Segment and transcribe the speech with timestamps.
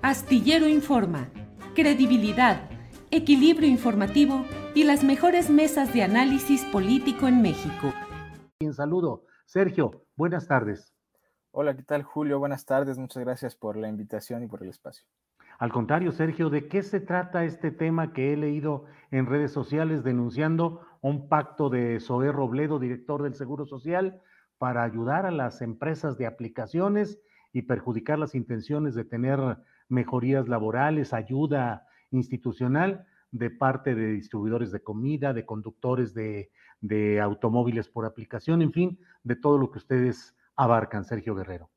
[0.00, 1.28] Astillero Informa,
[1.74, 2.70] credibilidad,
[3.10, 7.92] equilibrio informativo y las mejores mesas de análisis político en México.
[8.60, 9.24] Un saludo.
[9.44, 10.94] Sergio, buenas tardes.
[11.50, 12.38] Hola, ¿qué tal Julio?
[12.38, 12.96] Buenas tardes.
[12.96, 15.04] Muchas gracias por la invitación y por el espacio.
[15.58, 20.04] Al contrario, Sergio, ¿de qué se trata este tema que he leído en redes sociales
[20.04, 24.20] denunciando un pacto de Zoé Robledo, director del Seguro Social,
[24.58, 27.20] para ayudar a las empresas de aplicaciones
[27.52, 34.82] y perjudicar las intenciones de tener mejorías laborales, ayuda institucional de parte de distribuidores de
[34.82, 36.50] comida, de conductores de,
[36.80, 41.70] de automóviles por aplicación, en fin, de todo lo que ustedes abarcan, Sergio Guerrero.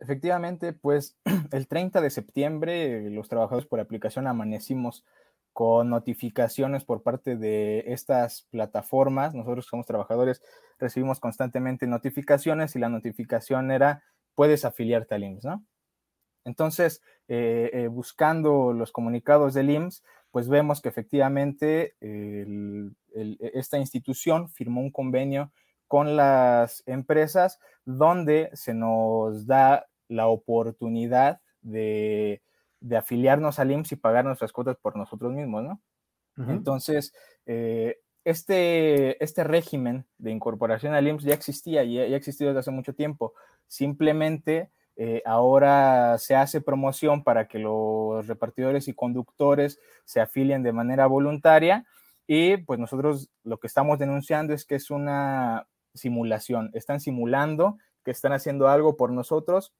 [0.00, 1.18] Efectivamente, pues
[1.52, 5.04] el 30 de septiembre los trabajadores por aplicación amanecimos
[5.52, 9.34] con notificaciones por parte de estas plataformas.
[9.34, 10.42] Nosotros somos trabajadores,
[10.78, 14.02] recibimos constantemente notificaciones y la notificación era,
[14.34, 15.64] puedes afiliarte al IMSS, ¿no?
[16.44, 23.78] Entonces, eh, eh, buscando los comunicados del IMSS, pues vemos que efectivamente el, el, esta
[23.78, 25.52] institución firmó un convenio
[25.86, 32.42] con las empresas donde se nos da la oportunidad de,
[32.80, 35.80] de, afiliarnos al IMSS y pagar nuestras cuotas por nosotros mismos, ¿no?
[36.36, 36.50] Uh -huh.
[36.50, 37.14] Entonces,
[37.46, 42.60] eh, este, este régimen de incorporación al IMSS ya existía, ya, ya ha existido desde
[42.60, 43.34] hace mucho tiempo.
[43.68, 50.72] Simplemente eh, ahora se hace promoción para que los repartidores y conductores se afilien de
[50.72, 51.84] manera voluntaria
[52.26, 58.10] y pues nosotros lo que estamos denunciando es que es una simulación, están simulando que
[58.10, 59.72] están haciendo algo por nosotros,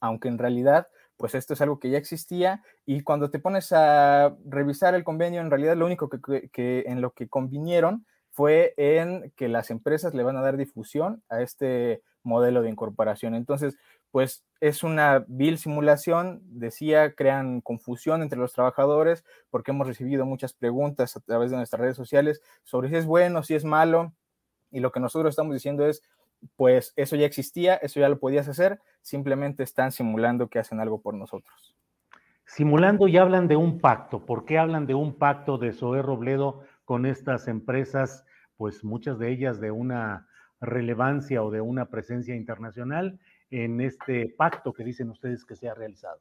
[0.00, 4.36] aunque en realidad pues esto es algo que ya existía y cuando te pones a
[4.44, 8.74] revisar el convenio, en realidad lo único que, que, que en lo que convinieron fue
[8.76, 13.34] en que las empresas le van a dar difusión a este modelo de incorporación.
[13.34, 13.78] Entonces,
[14.10, 20.52] pues es una vil simulación, decía, crean confusión entre los trabajadores porque hemos recibido muchas
[20.52, 24.12] preguntas a través de nuestras redes sociales sobre si es bueno, si es malo,
[24.70, 26.02] y lo que nosotros estamos diciendo es,
[26.56, 31.00] pues eso ya existía, eso ya lo podías hacer, simplemente están simulando que hacen algo
[31.00, 31.74] por nosotros.
[32.44, 34.24] Simulando y hablan de un pacto.
[34.24, 38.24] ¿Por qué hablan de un pacto de Zoé Robledo con estas empresas,
[38.56, 40.28] pues muchas de ellas de una
[40.60, 43.18] relevancia o de una presencia internacional
[43.50, 46.20] en este pacto que dicen ustedes que se ha realizado?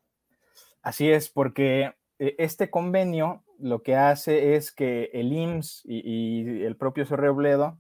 [0.82, 7.06] Así es, porque este convenio lo que hace es que el IMSS y, el propio
[7.06, 7.80] Zoé Robledo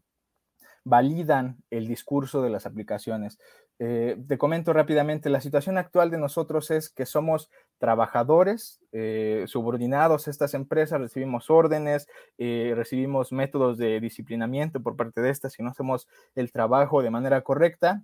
[0.84, 3.40] validan el discurso de las aplicaciones.
[3.80, 10.28] Eh, te comento rápidamente, la situación actual de nosotros es que somos trabajadores eh, subordinados
[10.28, 12.08] a estas empresas, recibimos órdenes,
[12.38, 17.10] eh, recibimos métodos de disciplinamiento por parte de estas si no hacemos el trabajo de
[17.10, 18.02] manera correcta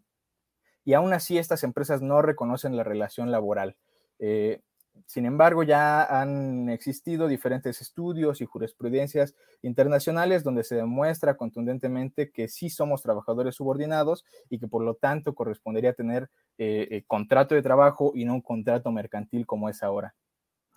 [0.83, 3.77] y aún así estas empresas no reconocen la relación laboral.
[4.19, 4.61] Eh,
[5.05, 12.47] sin embargo, ya han existido diferentes estudios y jurisprudencias internacionales donde se demuestra contundentemente que
[12.47, 17.61] sí somos trabajadores subordinados y que por lo tanto correspondería tener eh, eh, contrato de
[17.61, 20.13] trabajo y no un contrato mercantil como es ahora.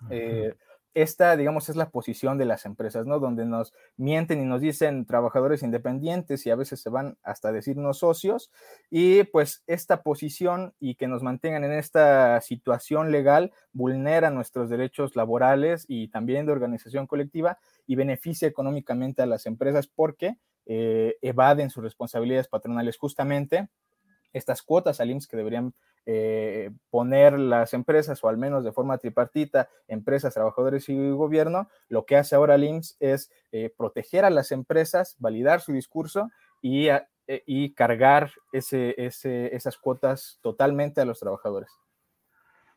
[0.01, 0.55] Uh -huh.
[0.95, 3.19] Esta, digamos, es la posición de las empresas, ¿no?
[3.19, 7.99] Donde nos mienten y nos dicen trabajadores independientes y a veces se van hasta decirnos
[7.99, 8.49] socios.
[8.89, 15.17] Y pues esta posición y que nos mantengan en esta situación legal vulnera nuestros derechos
[15.17, 21.69] laborales y también de organización colectiva y beneficia económicamente a las empresas porque eh, evaden
[21.69, 23.69] sus responsabilidades patronales justamente
[24.35, 25.73] estas cuotas al IMSS que deberían
[26.05, 32.05] eh, poner las empresas, o al menos de forma tripartita, empresas, trabajadores y gobierno, lo
[32.05, 36.29] que hace ahora el IMSS es eh, proteger a las empresas, validar su discurso
[36.61, 37.07] y, eh,
[37.45, 41.71] y cargar ese, ese, esas cuotas totalmente a los trabajadores.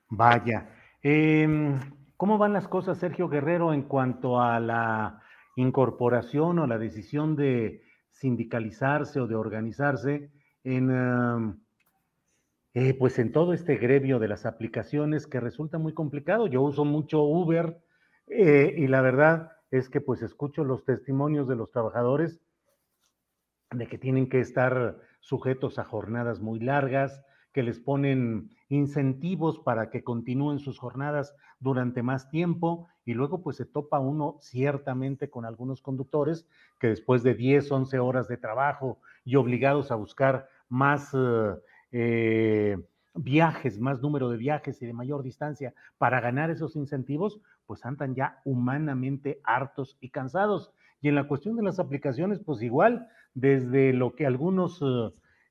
[0.08, 0.70] Vaya.
[1.02, 1.78] Em,
[2.16, 5.22] ¿Cómo van las cosas, Sergio Guerrero, en cuanto a la
[5.56, 10.30] incorporación o la decisión de sindicalizarse o de organizarse
[10.64, 11.60] en,
[12.74, 16.46] eh, pues en todo este gremio de las aplicaciones que resulta muy complicado.
[16.46, 17.78] Yo uso mucho Uber
[18.26, 22.40] eh, y la verdad es que pues escucho los testimonios de los trabajadores
[23.70, 27.22] de que tienen que estar sujetos a jornadas muy largas,
[27.52, 33.56] que les ponen incentivos para que continúen sus jornadas durante más tiempo y luego pues
[33.56, 36.46] se topa uno ciertamente con algunos conductores
[36.78, 41.54] que después de 10, 11 horas de trabajo y obligados a buscar más eh,
[41.90, 42.76] eh,
[43.14, 48.14] viajes, más número de viajes y de mayor distancia para ganar esos incentivos, pues andan
[48.14, 50.74] ya humanamente hartos y cansados.
[51.00, 54.84] Y en la cuestión de las aplicaciones, pues igual, desde lo que algunos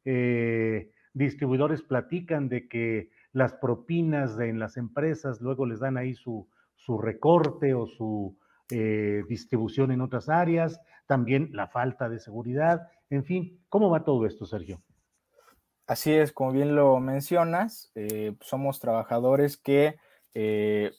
[0.06, 6.48] eh, distribuidores platican de que las propinas en las empresas luego les dan ahí su,
[6.88, 8.38] su recorte o su
[8.72, 14.26] eh, distribución en otras áreas, también la falta de seguridad, en fin, ¿cómo va todo
[14.26, 14.82] esto, Sergio?
[15.86, 19.98] Así es, como bien lo mencionas, eh, somos trabajadores que
[20.34, 20.94] eh,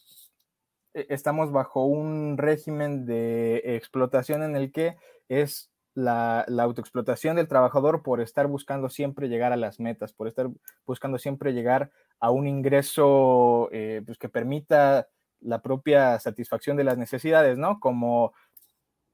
[0.92, 4.98] e-, estamos bajo un régimen de explotación en el que
[5.30, 10.50] es la, autoexplotación del trabajador por estar buscando siempre llegar a las metas, por estar
[10.84, 15.08] buscando siempre llegar a un ingreso pues que permita
[15.40, 17.80] la propia satisfacción de las necesidades, ¿no?
[17.80, 18.32] Como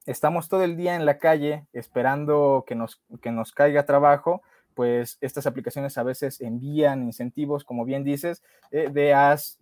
[0.07, 4.43] estamos todo el día en la calle esperando que nos, que nos caiga trabajo,
[4.75, 9.59] pues estas aplicaciones a veces envían incentivos, como bien dices, eh, de haz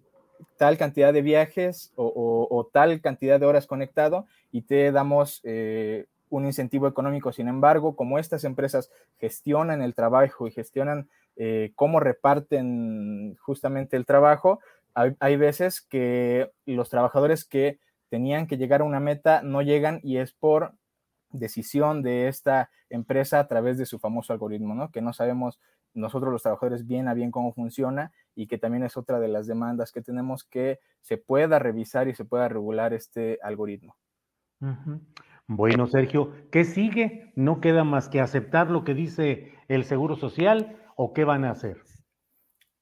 [0.56, 6.47] tal cantidad de viajes o, tal cantidad de horas conectado y te damos eh, un
[6.47, 7.32] incentivo económico.
[7.32, 14.05] Sin embargo, como estas empresas gestionan el trabajo y gestionan eh, cómo reparten justamente el
[14.05, 14.61] trabajo,
[14.94, 17.79] hay, hay veces que los trabajadores que
[18.09, 20.75] tenían que llegar a una meta no llegan y es por
[21.31, 24.91] decisión de esta empresa a través de su famoso algoritmo, ¿no?
[24.91, 25.59] Que no sabemos
[25.94, 29.47] nosotros los trabajadores bien a bien cómo funciona y que también es otra de las
[29.47, 33.97] demandas que tenemos que se pueda revisar y se pueda regular este algoritmo.
[35.47, 37.33] Bueno, Sergio, ¿qué sigue?
[37.35, 41.50] ¿No queda más que aceptar lo que dice el Seguro Social o qué van a
[41.50, 41.83] hacer?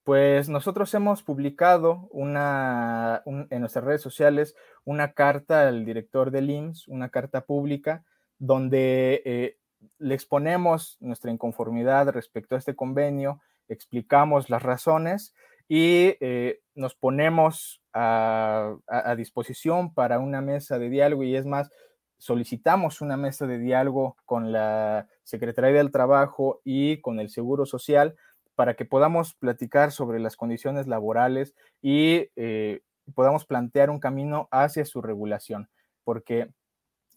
[0.05, 6.89] Pues nosotros hemos publicado una, en nuestras redes sociales una carta al director del IMSS,
[6.89, 8.05] una carta pública,
[8.39, 9.59] donde eh,
[9.99, 15.35] le exponemos nuestra inconformidad respecto a este convenio, explicamos las razones
[15.69, 18.77] y eh, nos ponemos a,
[19.17, 21.23] disposición para una mesa de diálogo.
[21.23, 21.71] Y es más,
[22.19, 28.17] solicitamos una mesa de diálogo con la Secretaría del Trabajo y con el Seguro Social
[28.61, 32.83] para que podamos platicar sobre las condiciones laborales y eh,
[33.15, 35.71] podamos plantear un camino hacia su regulación,
[36.05, 36.51] porque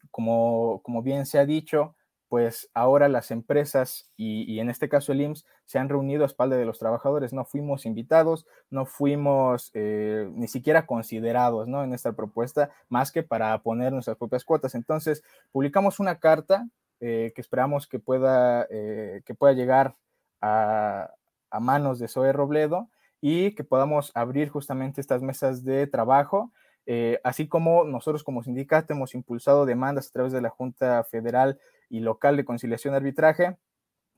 [0.09, 1.97] como, como bien se ha dicho,
[2.29, 6.55] pues ahora las empresas y, en este caso el IMSS se han reunido a espalda
[6.55, 11.83] de los trabajadores, no fuimos invitados, no fuimos eh, ni siquiera considerados ¿no?
[11.83, 14.75] en esta propuesta, más que para poner nuestras propias cuotas.
[14.75, 16.69] Entonces, publicamos una carta
[17.01, 19.97] eh, que esperamos que pueda, que pueda llegar
[20.39, 21.11] a,
[21.53, 22.89] a manos de Zoe Robledo
[23.21, 26.51] y que podamos abrir justamente estas mesas de trabajo
[26.85, 31.59] eh, así como nosotros como sindicato hemos impulsado demandas a través de la Junta Federal
[31.89, 33.57] y Local de Conciliación y Arbitraje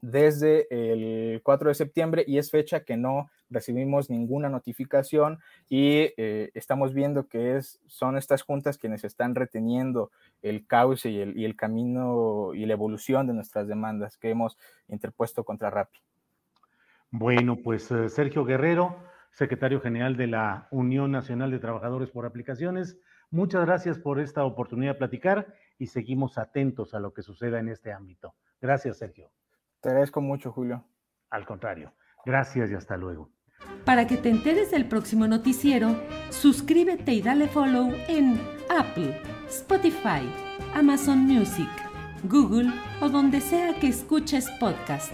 [0.02, 5.40] desde el 4 de septiembre y es fecha que no recibimos ninguna notificación
[5.70, 10.12] y eh, estamos viendo que es, son estas juntas quienes están reteniendo
[10.42, 14.58] el cauce y el, y el camino y la evolución de nuestras demandas que hemos
[14.88, 16.00] interpuesto contra RAPI.
[17.18, 18.98] Bueno, pues eh, Sergio Guerrero,
[19.32, 23.00] secretario general de la Unión Nacional de Trabajadores por Aplicaciones.
[23.32, 27.70] Muchas gracias por esta oportunidad de platicar y seguimos atentos a lo que suceda en
[27.70, 28.36] este ámbito.
[28.60, 29.32] Gracias, Sergio.
[29.80, 30.84] Te agradezco mucho, Julio.
[31.30, 31.94] Al contrario,
[32.26, 33.32] gracias y hasta luego.
[33.86, 35.96] Para que te enteres del próximo noticiero,
[36.32, 40.30] suscríbete y dale follow en Apple, Spotify,
[40.74, 41.70] Amazon Music,
[42.26, 45.14] Google o donde sea que escuches podcast